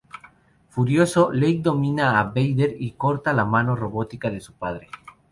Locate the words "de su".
4.31-4.53